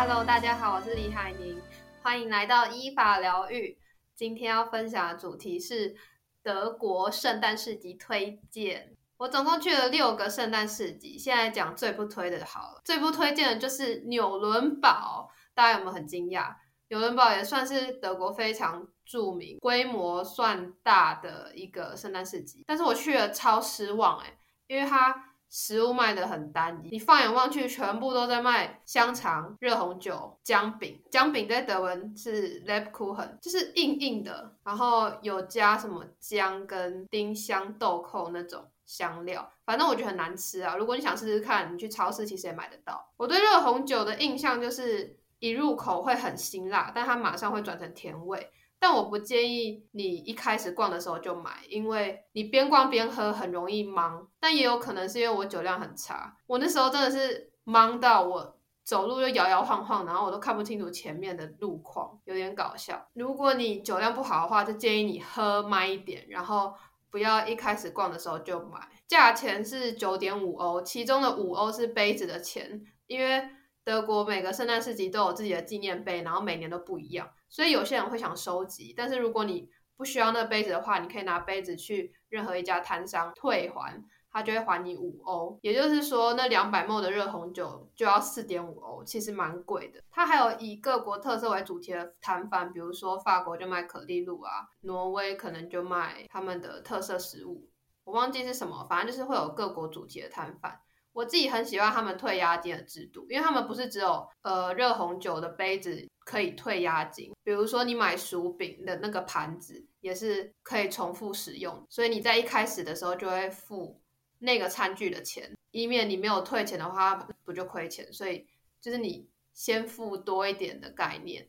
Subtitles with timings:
[0.00, 1.60] Hello，大家好，我是李海宁，
[2.04, 3.76] 欢迎来到依法疗愈。
[4.14, 5.96] 今天要分享的主题是
[6.40, 8.96] 德国圣诞市集推荐。
[9.16, 12.80] 我总共去了六个圣诞市集，现在讲最不推的好了。
[12.84, 16.54] 最不推荐的就是纽伦堡，大家有没有很惊讶？
[16.90, 25.24] 纽伦堡也算是德国非常著名、规模算大的一个圣诞市集，但是我去了超失望哎，因为它。
[25.50, 31.02] 食物卖的很单一，你放眼望去，全部都在卖香肠、热红酒、姜饼。
[31.10, 40.76] 姜饼在德文是 Lebkuchen，就是硬硬的，然后有加什么姜跟丁香豆蔻那种香料，反正我觉得很难吃啊。
[40.76, 43.10] 如果你想试试看，你去超市其实也买得到。
[43.16, 48.50] 我对热红酒的印象就是一入口会很辛辣，但它马上会转成甜味。
[48.80, 54.26] 但我不建议你一开始逛的时候就买，因为你边逛边喝很容易茫。
[54.38, 63.08] 但也有可能是因为我酒量很差，我那时候真的是茫到我走路就摇摇晃晃，然后我都看不清楚前面的路况，有点搞笑。
[63.14, 66.72] 如果你酒量不好的话，就建议你喝慢一点，然后
[67.10, 68.88] 不要一开始逛的时候就买。
[69.06, 73.42] 价钱是九点五欧，其中的五欧是杯子的钱，因为
[73.88, 77.26] 德国每个圣诞市集都有自己的纪念碑，然后每年都不一样。
[77.48, 85.58] 所以有些人会想收集，但是如果你不需要那杯子的话，你可以拿杯子去任何一家摊商退还，他就会还你五欧。
[85.62, 90.02] 也就是说，那两百 ml 的热红酒就要四点五欧，其实蛮贵的。
[90.10, 97.70] 它还有以各国特色为主题的摊贩，比如说法国就卖可丽露啊，挪威可能就卖他们的特色食物，
[98.04, 100.78] 我忘记是什么，反正就是会有各国主题的摊贩。
[101.12, 114.00] 我自己很喜欢他们退押金的制度，因为他们不是只有呃热红酒的杯子可以退押金，比如说你买薯饼的那个盘子也是可以重复使用，所以你在一开始的时候就会付
[114.38, 118.46] 那个餐具的钱，以免你没有退钱的话不就亏钱，所以
[118.80, 121.48] 就是你先付多一点的概念，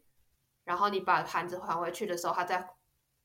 [0.64, 2.68] 然后你把盘子还回去的时候，他再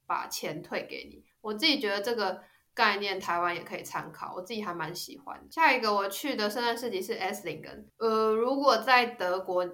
[0.06, 1.24] 把钱退给你。
[1.40, 2.42] 我自己觉得这个。
[2.74, 5.46] 概念台湾也可以参考，我自己还蛮喜欢。
[5.50, 9.64] 下一个我去的圣诞市集是 Slingen，呃，如果在德国，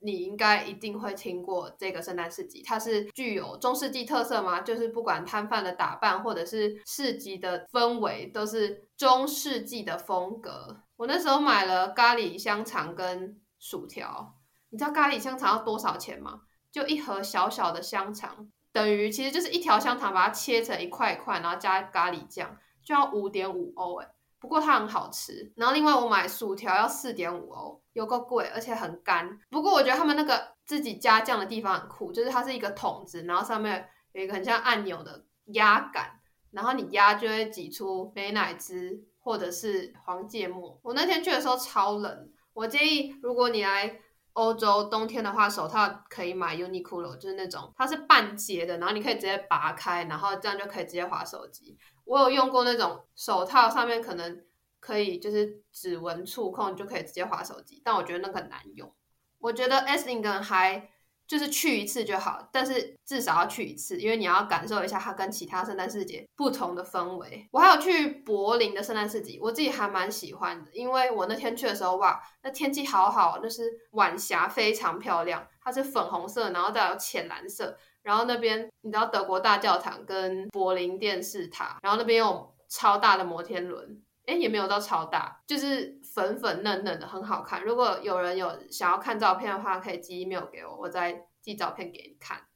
[0.00, 10.82] 你应该一定会听过这个圣诞市集，它是具有中世纪特色吗，就是不管摊贩的打扮或者是市集的氛围，都是中世纪的风格。
[10.96, 14.34] 我那时候买了咖喱香肠跟薯条，
[14.70, 16.42] 你知道咖喱香肠要多少钱吗？
[16.72, 18.50] 就一盒小小的香肠。
[18.72, 24.08] 等于其实就是一条香肠，把它切成一块一块，然后加咖喱酱，就要五点五欧诶。
[24.38, 25.52] 不过它很好吃。
[25.56, 29.38] 然后另外我买薯条要四点五欧，有够贵，而且很干。
[29.50, 36.20] 不过我觉得他们那个自己加酱的地方很酷，就是它是一个桶子，然后上面有一个很像按钮的压杆，
[36.52, 40.78] 然后你压就会挤出美乃滋或者是黄芥末。
[40.82, 44.00] 我那天去的时候超冷，我建议如果你来。
[44.32, 51.76] 欧洲冬天的话，手套可以买 Uniqlo，就是那种它是半截的，然后你可以直接拔开，然后这样就可以直接划手机。
[52.04, 54.44] 我有用过那种手套，上面可能
[54.78, 58.94] 可以就是指纹触控就可以直接划手机，但我觉得那个很难用。
[59.38, 60.90] 我觉得 Esslingen 还。
[61.30, 67.46] 就是去一次就好，但是至少要去一次，因为你要感受一下它跟其他圣诞市集不同的氛围。
[67.52, 84.02] 我还有去柏林的圣诞市集，我自己还蛮喜欢的，因为我那天去的时候，哇，那天气好好，就是晚霞非常漂亮，它是粉红色，然后再有浅蓝色，然后那边你知道德国大教堂跟柏林电视塔，然后那边有超大的摩天轮。
[84.30, 87.64] 哎，也没有到超大，就是粉粉嫩嫩的，很好看。
[87.64, 92.46] 如果有人有想要看照片的话，可以寄 email 给我，我再寄照片给你看。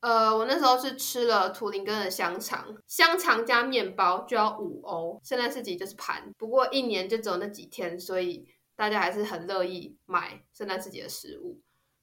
[0.00, 5.20] 呃，我那时候是吃了图林根的香肠，香肠加面包就要五欧。
[5.22, 11.60] 圣诞市集就是盘，不过一年就只有那几天，所以大家还是很乐意买圣诞市集的食物。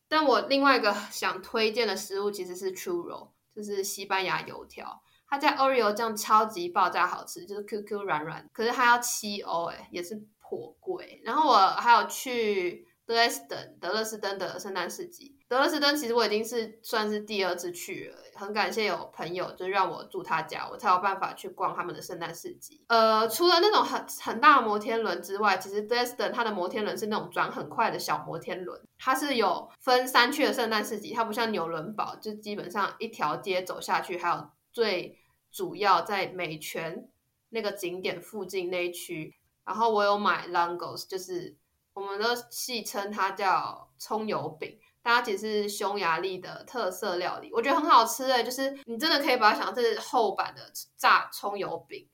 [0.07, 5.03] 但我另外一个想推荐的食物其实是 churro，就是西班牙油条。
[5.29, 11.22] 它家 Oreo 酱超级爆炸好吃，就是 QQ 软软，可是它要七欧哎，也是颇贵。
[11.25, 22.85] 然后我还有去德累斯登德勒斯登的圣诞市集，德勒斯登其实我已经是算是第二次去了，很感谢有朋友就让我住他家，我才有办法去逛他们的圣诞市集。
[22.87, 34.49] 呃，除了那种很很大的摩天轮之外，其实德累斯登它的摩天轮是那种转很快的小摩天轮，它是有分三区的圣诞市集，它不像纽伦堡，就基本上一条街走下去，还有。
[34.78, 35.18] 最
[35.52, 37.09] 主要在美泉
[37.50, 39.34] 那个景点附近那一区，
[39.66, 41.58] 然后我有买 Langos，就是
[41.96, 52.08] 我们都戏称它叫葱油饼，它其实是匈牙利的特色料理，我觉得很好吃诶，就是你真的可以把它想成是厚版的炸葱油饼，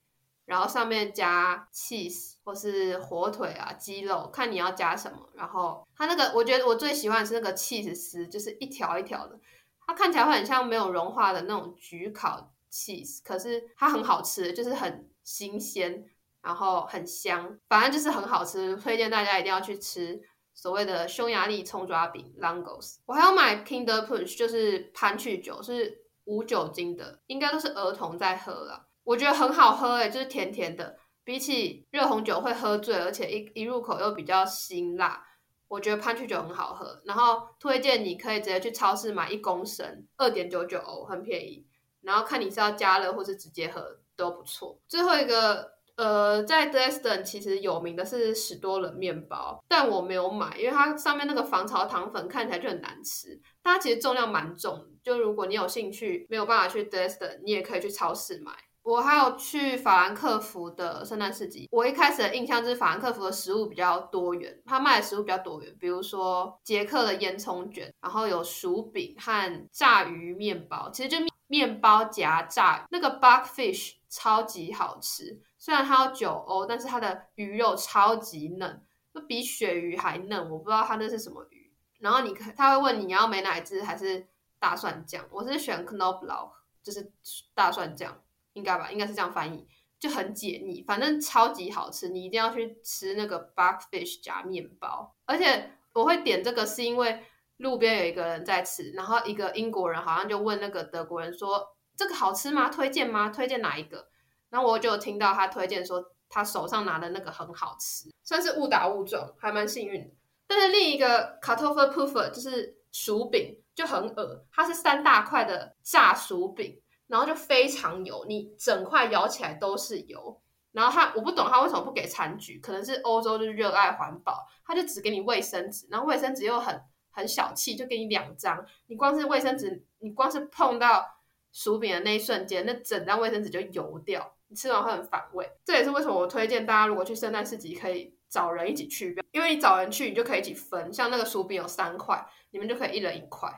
[0.45, 5.27] 然后上面加 cheese 或是火腿啊、鸡肉，看你要加什么。
[5.35, 9.37] 然后它那个，我觉得我最喜欢的是那个 cheese 丝，就是一条一条的，
[9.85, 16.03] 它看起来会很像没有融化的那种焗烤 cheese，可是它很好吃，就是很新鲜，
[16.41, 20.19] 然后很香，反正就是很好吃，推荐大家一定要去吃。
[20.55, 28.87] 所谓的匈牙利葱抓饼 Langos，我还要买 Kinder Punch，就是潘趣酒，是无酒精的，应该都是儿童在喝了。
[29.03, 35.25] 我觉得很好喝诶，就是甜甜的，比起热红酒会喝醉，而且一一入口又比较辛辣。
[35.67, 41.65] 我觉得潘趣酒很好喝，然后推荐你可以直接去超市买一公升，二点九九欧，很便宜。
[42.03, 44.79] 然后看你是要加热或是直接喝都不错。
[44.87, 45.73] 最后一个。
[45.95, 53.39] 呃，在 Dresden 其实有名的是史多伦面包，但我没有买，因为它上面那个防潮糖粉看起来就很难吃。
[53.63, 58.51] 它其实重量蛮重，就如果你有兴趣，没有办法去 Dresden，你也可以去超市买。
[58.81, 71.17] 我还有去法兰克福的圣诞市集，我一开始的印象就是法兰克福的食物比较多元，它卖的食物比较多元，比如说捷克的烟囱卷，然后有薯饼和炸鱼面包，其实就
[71.47, 75.41] 面包夹炸，那个 Backfish 超级好吃。
[75.57, 80.49] 虽然它要九欧，但是它的鱼肉超级嫩，就比鳕鱼还嫩。
[80.49, 81.73] 我不知道它那是什么鱼。
[81.99, 84.27] 然后你看，他会问你要美乃滋还是
[84.59, 85.25] 大蒜酱。
[85.31, 86.51] 我是选 Knoblauch，
[86.83, 87.13] 就是
[87.53, 88.91] 大蒜酱，应该吧？
[88.91, 89.65] 应该是这样翻译，
[89.97, 90.83] 就很解腻。
[90.83, 95.15] 反正超级好吃，你一定要去吃那个 Backfish 夹面包。
[95.23, 97.23] 而且我会点这个是因为
[97.63, 101.65] 路边有一个人在吃，然后一个英国人好像就问那个德国人说
[101.95, 102.69] ：“这个好吃吗？
[102.69, 103.29] 推荐吗？
[103.29, 104.09] 推荐哪一个？”
[104.51, 110.13] 然后我就听到他推荐说，他手上拿的那个很好吃，算是误打误撞，还蛮幸运的。
[110.45, 120.41] 但是另一个 Kartoffelpuffer 就是薯饼，就很恶，它是三大块的炸薯饼，然后就非常油，你整块咬起来都是油。
[120.73, 126.81] 然后他我不懂他为什么不给餐具，可能是欧洲就是热爱环保，他就只给你卫生纸，然后卫生纸又很
[127.13, 131.05] 很小气，就给你两张，你光是卫生纸，你光是碰到
[131.53, 134.35] 薯饼的那一瞬间，那整张卫生纸就油掉。
[134.47, 140.93] 你吃完会很反胃，这也是为什么我推荐大家如果去圣诞市集可以找人一起去，因为你找人去，你就可以一起分。
[140.93, 143.49] 像那个薯饼有三块，你们就可以一人一块，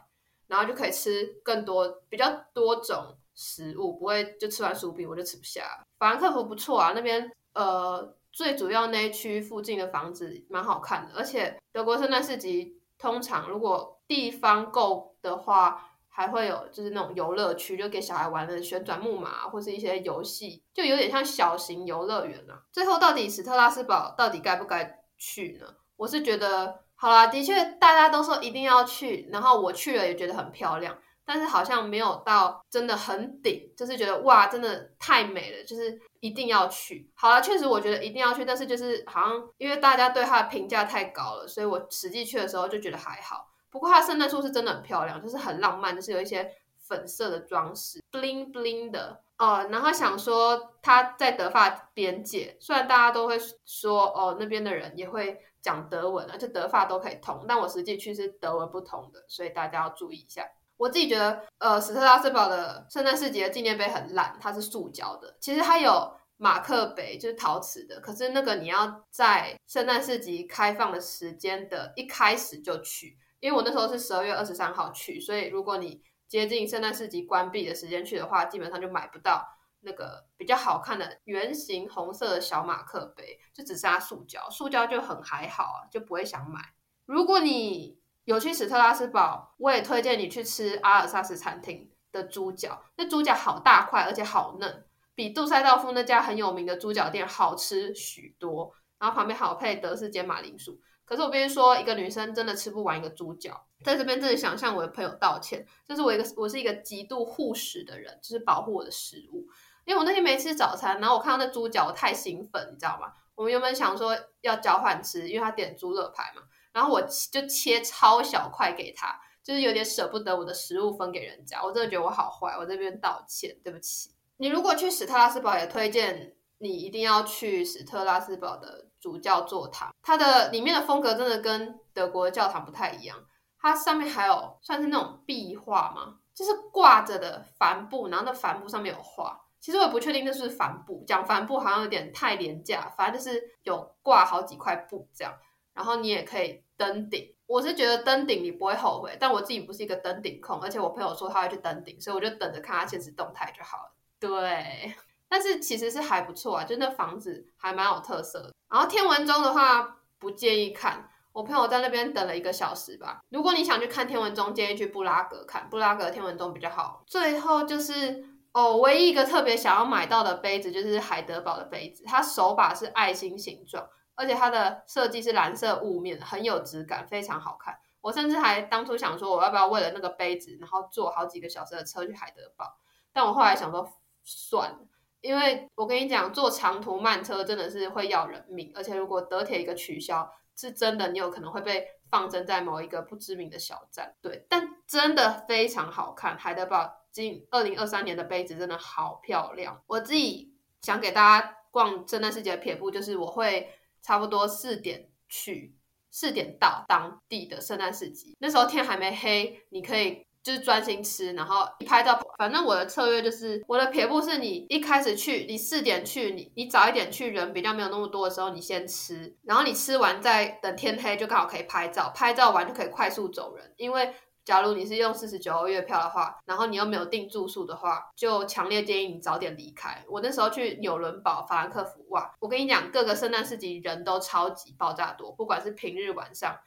[0.47, 5.83] 然后就可以吃更多比较多种食物，不会就吃完薯饼我就吃不下。
[5.97, 15.91] 法兰克福不错啊，那边呃最主要那一区附近的房子蛮好看的，而且德国圣诞市集通常如果地方够的话。
[16.17, 22.63] 还会有就是那种游乐区，就给小孩玩的旋转木马或是一些游戏，就有点像小型游乐园啊。
[22.71, 25.67] 最后到底史特拉斯堡到底该不该去呢？
[25.97, 37.09] 我是觉得，好啦，的确大家都说一定要去，然后我去了也觉得很漂亮，但是好像没有到真的很顶，就是觉得哇，真的太美了，就是一定要去。
[37.15, 43.47] 好了，确实我觉得一定要去，但是就是好像因为大家对它的评价太高了，所以我实际去的时候就觉得还好。
[43.71, 49.67] 不过它圣诞树是真的很漂亮，就是很浪漫，就是有一些粉色的装饰，bling bling 的哦。
[49.71, 60.47] 然后想说他在德法边界，虽然大家都会说哦，那边的人也会讲德文，而且德法都可以通，但我实际去是德文不通的，所以大家要注意一下。
[60.77, 65.37] 我自己觉得，呃，史特拉斯堡的圣诞市集的纪念碑很烂，它是塑胶的。
[65.39, 73.17] 其实它有马克杯，就是陶瓷的，可是那个你要在圣诞市集开放的时间的一开始就去。
[73.39, 79.47] 因为我那时候是十二月二十三号去，所以如果你接近圣诞市集关闭的时间去的话，基本上就买不到
[79.81, 86.59] 那个比较好看的圆形红色的小马克杯，就只剩下塑胶，塑胶就很还好啊，就不会想买。
[87.05, 98.73] 如果你有去史特拉斯堡，我也推荐你去吃阿尔萨斯餐厅的猪脚，那猪脚好大块，而且好嫩，比杜塞道夫那家很有名的猪脚店好吃许多。
[98.97, 100.79] 然后旁边好配德式煎马铃薯。
[101.03, 105.63] 可是我必须说，一个女生真的吃不完一个猪脚，在这边真的想向我的朋友道歉。
[105.85, 109.45] 就是我一个，我是一个极度护食的人，就是保护我的食物。
[109.83, 113.11] 因为我那天没吃早餐，然后我看到那猪脚，我太兴奋，你知道吗？
[113.35, 116.41] 我们原本想说要交换吃，因为他点猪肋排嘛，
[116.75, 121.63] 然后我就切超小块给他，就是有点舍不得我的食物分给人家。
[121.63, 124.11] 我真的觉得我好坏，我这边道歉，对不起。
[124.37, 128.85] 你如果去史特拉斯堡，也推荐你一定要去史特拉斯堡的。
[129.05, 133.15] 主教座堂，它的里面的风格真的跟德国的教堂不太一样。
[133.59, 136.15] 它上面还有算是那种壁画吗？
[136.33, 139.39] 就是挂着的帆布，然后那帆布上面有画。
[139.59, 142.91] 其实我也不确定那是帆布，讲帆布好像有点太廉价。
[142.97, 145.31] 反正就是有挂好几块布这样，
[145.75, 147.33] 然后你也可以登顶。
[147.47, 153.93] 我是觉得登顶你不会后悔，但我自己不是一个登顶控，而且我朋友说他要去登顶，所以我就等着看他现实动态就好了。
[154.19, 154.95] 对。
[155.27, 158.53] 但是其实是还不错啊，就那房子还蛮有特色的。
[158.69, 161.09] 然后天文钟的话，不建议看。
[161.33, 163.19] 我朋友在那边等了一个小时吧。
[163.29, 167.03] 如果你想去看天文钟，建议去布拉格看，布拉格天文钟比较好。
[167.05, 173.85] 最后就是哦，唯一一个特别想要买到的杯子就是海德堡的杯子，它手把是爱心形状，
[174.15, 177.77] 而且它的设计是蓝色雾面，很有质感，非常好看。
[178.01, 182.77] 我甚至还当初想说，我要不要为了那个杯子，然后坐好几个小时的车去海德堡？
[183.13, 183.87] 但我后来想说，
[184.23, 184.79] 算了，
[185.21, 190.31] 因为我跟你讲，坐长途慢车真的是会要人命，而且如果德铁一个取消。
[190.57, 194.15] 是真的，你有可能会被放生在某一个不知名的小站。
[194.21, 196.37] 对，但真的非常好看。
[196.37, 199.83] 海德堡今二零二三年的杯子真的好漂亮。
[199.85, 203.69] 我自己想给大家逛圣诞世界的撇步，就是我会
[204.05, 205.75] 差不多四点去，
[206.11, 208.35] 四点到当地的圣诞市集。
[208.39, 210.25] 那时候天还没黑，你可以。
[210.45, 212.21] 就是专心吃，然后一拍照。
[212.37, 222.11] 反正我的策略就是，我的撇步是你一开始去，你四点去，你你早一点去，人比较没有那么多的时候，你先吃，然后你吃完再等天黑，就刚好可以拍照。
[222.13, 223.73] 拍照完就可以快速走人。
[223.77, 224.13] 因为
[224.45, 230.05] 假如你是用四十九欧月票的话，然后你又没有订住宿的话，就强烈建议你早点离开。
[230.07, 236.59] 我那时候去纽伦堡、法兰克福，哇，我跟你讲，各个圣诞市集人都超级爆炸多，不管是平日晚上，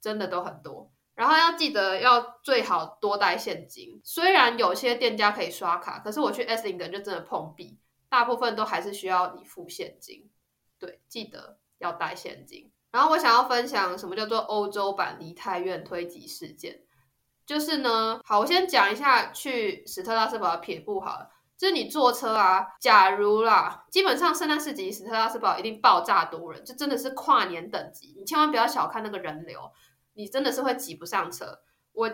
[0.00, 0.92] 真的都很多。
[1.14, 7.78] 然后要记得要最好多带现金，虽然有些店家可以刷卡，可是我去 Eslingen 就真的碰壁，
[8.10, 10.28] 大部分都还是需要你付现金。
[10.78, 12.70] 对，记得要带现金。
[12.90, 16.82] 然后我想要分享什么叫做欧洲版梨泰院推挤事件，
[17.46, 29.60] 就是呢，好，我先讲一下去史特拉斯堡的撇步好了，就是你坐车啊，假如啦，基本上圣诞市集史特拉斯堡一定爆炸多人，就真的是跨年等级，你千万不要小看那个人流。
[30.16, 31.58] 你真的是会挤不上车。
[31.92, 32.08] 我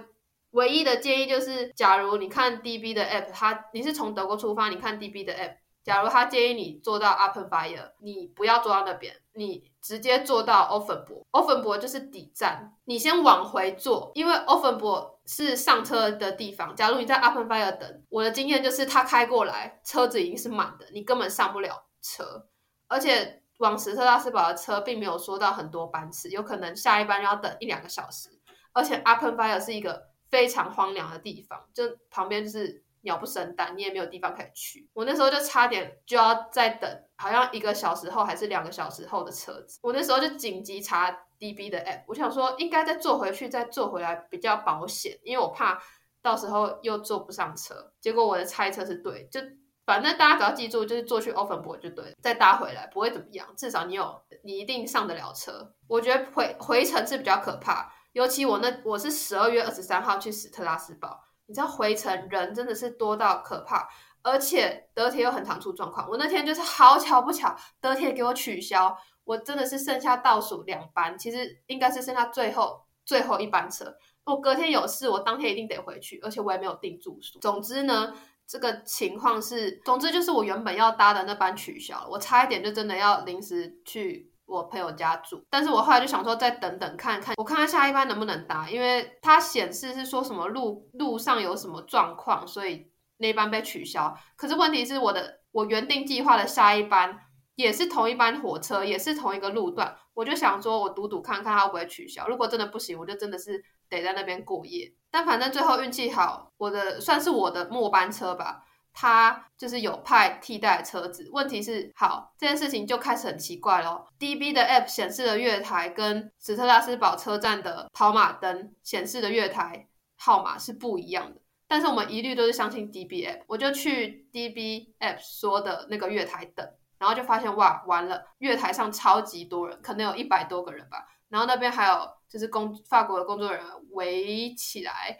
[0.53, 11.25] 唯一的建议就是，假如你看 DB 的 app，它你是从德国出发，你看 DB 的 app，假如他建议你坐到 Appenweier，你不要坐到那边，你直接坐到 Offenburg。
[11.33, 16.75] Offenburg 就是底站，你先往回坐，因为 Offenburg 是上车的地方。
[16.77, 22.47] 假如你在 Appenweier 等，我的经验就是他开过来，车子已经是满的，你根本上不了车，
[22.89, 23.39] 而且。
[23.61, 28.31] 往史特拉斯堡的车并没有说到很多班次，有可能下一班要等一两个小时。
[28.73, 34.89] 而且 Appenweier 是一个非常荒凉的地方，就旁边就是鸟不生蛋，你也没有地方可以去。
[34.93, 39.79] 我那时候就差点就要再等，好像一个小时后还是两个小时后的车子。
[39.83, 45.81] 我那时候就紧急查 DB 的 app，我想说应该再坐回去再坐回来比较保险，因为我怕
[46.23, 47.93] 到时候又坐不上车。
[48.01, 49.41] 结果我的猜测是对，就。
[49.87, 55.75] 反正大家只要记住，就是坐去 Offenburg 就对，再搭回来不会怎么样，至少你有你一定上得了车。
[55.89, 63.89] 我觉得回回程是比较可怕，尤其我那我是十二月二十三号去史特拉斯堡，你知道回程人真的是多到可怕，
[64.23, 66.09] 而且德铁又很常出状况。
[66.09, 73.93] 我那天就是好巧不巧，德铁给我取消，我真的是剩下倒数两班，其实应该是剩下最后最后一班车。
[74.25, 77.41] 我隔天有事，我当天一定得回去，而且我也没有订住宿。
[77.41, 78.15] 总之呢。
[78.47, 94.15] 这个情况是，总之就是我原本要搭的那班取消了，我差一点就真的要临时去我朋友家住，但是我后来就想说再等等看看，我看看下一班能不能搭，因为它显示是说什么路路上有什么状况，所以那班被取消。
[94.37, 97.17] 可是问题是我的我原定计划的下一班
[97.55, 104.93] 也是同一班火车，也是同一个路段，我就想说我赌赌看看它会不会取消，如果真的不行，我就真的是得在那边过夜。
[105.11, 108.65] 但反正最后运气好，我的算是我的末班车吧，
[109.01, 111.27] 他就是有派替代车子。
[111.33, 114.07] 问题是，好，这件事情就开始很奇怪咯。
[114.19, 119.89] DB 的 App 显示的月台跟史特拉斯堡车站的跑马灯显示的月台
[120.19, 121.41] 号码是不一样的。
[121.67, 131.07] 但是我们一律都是相信 DB App，我就去 DB App 说的那个月台等，然后就发现哇，完了，月台上超级多人，可能有一百多个人吧。
[131.31, 135.17] 然后那边还有就是工法国的工作人员围起来，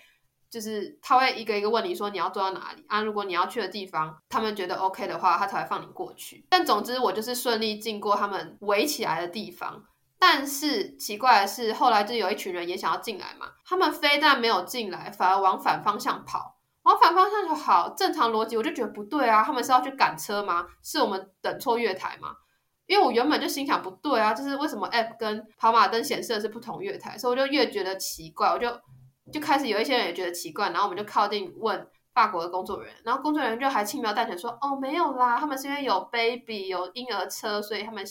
[0.51, 3.01] 就是他会一个一个问你说你要坐到哪里啊？
[3.03, 6.45] 如果你要去的地方，他们觉得 OK 的话，他才会放你过去。
[6.51, 9.85] 但总之我就是顺利经过他们围起来的地方。
[10.19, 16.59] 但是奇怪的是，后来就有一群人也想要进来嘛，他们非但没有进来，反而往反方向跑。
[16.83, 20.67] 往反方向就好，正常逻辑我就觉得不对啊，他们是要去赶车吗？
[20.83, 22.35] 是我们等错月台吗？
[22.87, 28.69] 因为我原本就心想不对啊，就是为什么 app 跟跑马灯显示的是不同月台，所以我就越觉得奇怪，我就
[29.33, 38.05] 就开始有一些人也觉得奇怪，然后我们就靠近问法国的工作人员，然后工作人员就还轻描淡写说，哦，没有啦，他们是因为有 baby 有婴儿车，所以他们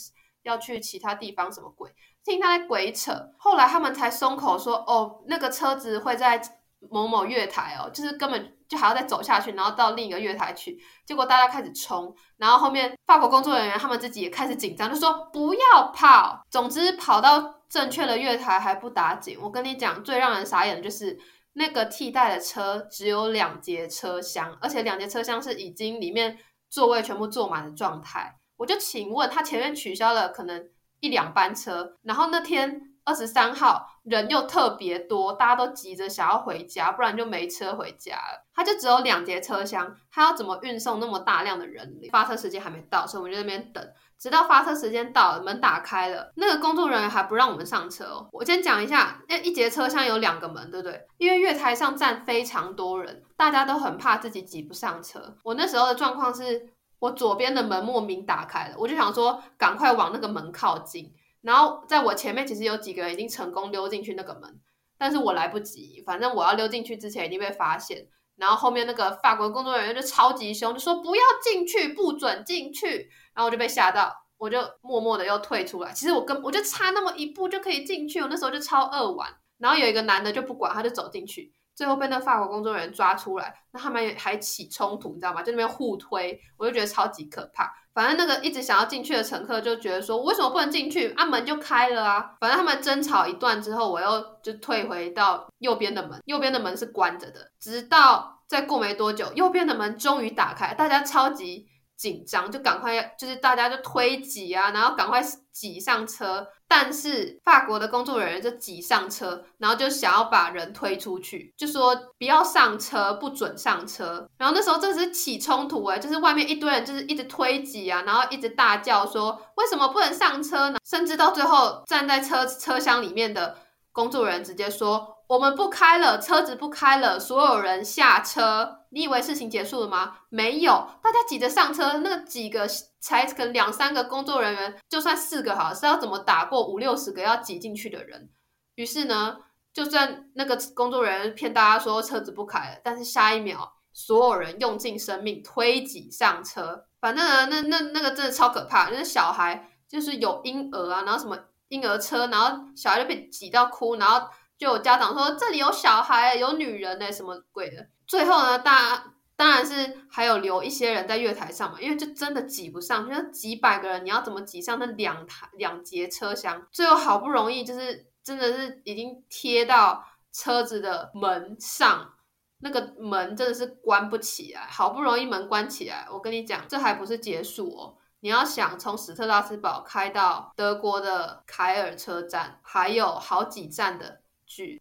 [0.44, 6.42] 要去其他地方什么鬼，听他在鬼扯，后来他们才松口说，哦，那个车子会在
[6.90, 10.80] 某某月台哦，就是根本就还要再走下去，然后到另一个月台去。
[11.06, 16.42] 结果大家开始冲，然后后面法国工作人员他们自己也开始紧张，就说不要跑。
[16.50, 19.38] 总之跑到正确的月台还不打紧。
[19.40, 21.18] 我跟你讲，最让人傻眼的就是
[21.54, 26.38] 那个替代的车只有两节车厢，而且两节车厢是已经里面
[26.70, 28.40] 座位全部坐满的状态。
[28.58, 32.89] 我就请问他前面取消了可能一两班车，然后那天。
[33.10, 38.46] 二十三号人又特别多，大家都急着想要回家，不然就没车回家了。
[38.54, 42.12] 他就只有两节车厢，他要怎么运送那么大量的人流？
[42.12, 43.84] 发车时间还没到，所以我们就在那边等，
[44.20, 48.28] 直到发车时间到了，门打开了，那个工作人员还不让我们上车哦。
[48.32, 51.02] 我先讲一下，那一节车厢有两个门，对不对？
[51.18, 55.36] 因为月台上站非常多人，大家都很怕自己挤不上车。
[55.44, 61.12] 我那时候的状况是我左边的门莫名打开了，我就想说赶快往那个门靠近。
[61.42, 64.60] 然后在我前面，其实有几个人已经成功溜进去那个门，
[64.98, 66.04] 但是我来不及。
[66.06, 68.08] 反正我要溜进去之前已经被发现。
[68.36, 73.10] 然后后面那个法国工作人员就超级凶，就说不要进去，不准进去。
[73.34, 75.92] 然后我就被吓到，我就默默的又退出来。
[75.92, 79.30] 其实我跟我就差那么一步就可以进去，我那时候就超扼腕。
[79.58, 81.54] 然后有一个男的就不管，他就走进去。
[81.80, 85.42] 最后被那法国工作人员抓出来，那他们还起冲突，你知道吗？
[85.42, 87.74] 就那边互推，我就觉得超级可怕。
[87.94, 91.14] 反正那个一直想要进去的乘客就觉得说，为什么不能进去？
[91.14, 92.32] 啊，门就开了啊！
[92.42, 97.50] 反正他们争吵一段之后，我又就退回到右边的门，右边的门是关着的。
[97.62, 106.46] 直到再过没多久，右边的门终于打开，大家超级紧张，就赶快就是大家就推挤啊，然后赶快挤上车。
[106.70, 114.30] 但是法国的工作人员就挤上车，然后就想要把人推出去，就说不要上车，不准上车。
[114.38, 120.78] 然后那时候这是起冲突哎，就是外面一堆人就是一直推挤啊，然后一直大叫说为什么不能上车呢？
[120.88, 123.58] 甚至到最后站在车车厢里面的
[123.92, 125.16] 工作人员直接说。
[125.30, 128.79] 我们不开了，车子不开了，所有人下车。
[128.90, 130.20] 你以为事情结束了吗？
[130.30, 132.68] 没有，大家挤着上车，那几个
[133.00, 138.30] 才可能两三个工作人员，就算四个好，是要怎么打过五六十个要挤进去的人？
[138.76, 139.38] 于是呢，
[139.74, 146.86] 就算那个工作人员骗大家说车子不开了，但是下一秒，所有人用尽生命推挤上车。
[147.00, 151.38] 反正，那那那个真的超可怕，那小孩就是有婴儿啊，然后什么
[151.68, 154.28] 婴儿车，然后小孩就被挤到哭，然后。
[154.60, 157.88] 就有家长说这里有小孩，有女人呢，什么鬼的？
[158.10, 166.68] 最后呢，大当然是还有留一些人在月台上嘛，因为就真的挤不上，就几百个人，你要怎么挤上那两台两节车厢？
[166.72, 172.16] 最后好不容易就是真的是已经贴到车子的门上，
[172.62, 177.96] 那个门真的是关不起来，好不容易门关起来，我跟你讲，这还不是结束哦。
[178.22, 184.22] 你要想从史特拉斯堡开到德国的凯尔车站，还有好几站的。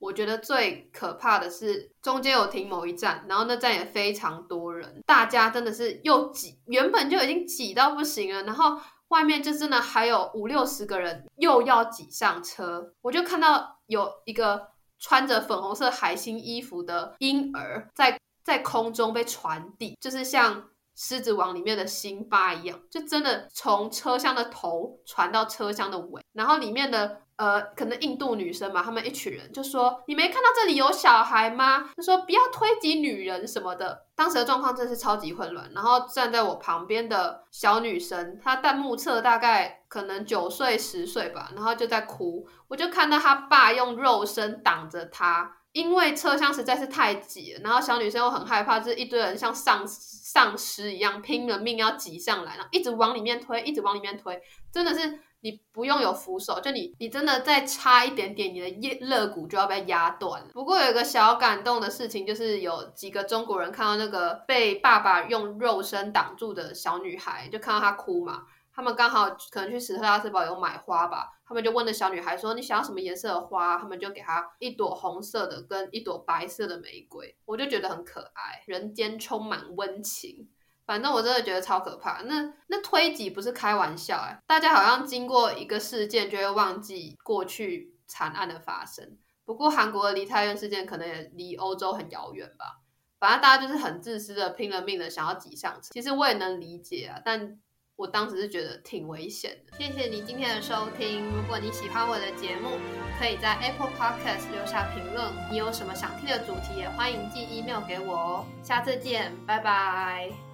[0.00, 12.92] 我觉得最可怕的是中间有停某一站，然后那站也非常多人，大家真的是又挤，原本就已经挤到不行了，然后外面就真的还有五六十个人又要挤上车。
[13.02, 27.20] 我就看到有一个穿着粉红色海星衣服的婴儿在在空中被传递，就是像狮子王里面的辛巴一样，就真的从车厢的头传到车厢的尾，然后里面的。
[27.38, 34.06] 呃，可能印度女生嘛，她们一群人就说：“你没看到这里有小孩吗？”就说不要推挤女人什么的。
[34.16, 35.70] 当时的状况真是超级混乱。
[35.72, 42.44] 然后站在我旁边的小女生，她弹幕测大概可能九岁十岁吧，然后就在哭。
[42.66, 47.60] 我就看到她爸用肉身挡着她，因为车厢实在是太挤了。
[47.62, 55.20] 然后小女生又很害怕，就是一堆人像丧丧尸一样拼了命要挤上来，然后一直往里面推，一直往里面推，真的是。
[55.40, 60.48] 你不用有扶手，就你，你真的再差一点点，你的肋骨就要被压断了。
[60.52, 68.44] 不过有一个小感动的事情，就是有几个中国人看到那个被爸爸用肉身挡住的小女孩，就看到她哭嘛。
[68.70, 80.48] 他们刚好可能去史特拉斯堡有买花吧，他们就问那小女孩说：“你想要什么颜色的花？”他们就给她一朵红色的跟一朵白色的玫瑰，我就觉得很可爱，人间充满温情。
[80.88, 89.18] 反正我真的觉得超可怕，那那推挤不是开玩笑哎，大家好像经过一个事件就会忘记过去惨案的发生。
[89.44, 92.80] 不过韩国的梨泰院事件可能也离欧洲很遥远吧，
[93.20, 95.90] 反正大家就是很自私的拼了命的想要挤上车。
[95.90, 97.60] 其实我也能理解啊，但
[97.96, 99.76] 我当时是觉得挺危险的。
[99.76, 102.78] 谢谢你今天的收听，如果你喜欢我的节目，
[103.18, 105.30] 可以在 Apple Podcast 留下评论。
[105.50, 108.46] 你有什么想听的主题，也欢迎寄 email 给我哦。
[108.62, 110.47] 下次见，拜拜。